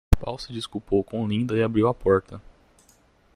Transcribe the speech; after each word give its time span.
Paul 0.19 0.39
se 0.39 0.51
desculpou 0.51 1.03
com 1.03 1.27
Linda 1.27 1.55
e 1.55 1.61
abriu 1.61 1.87
a 1.87 1.93
porta. 1.93 2.41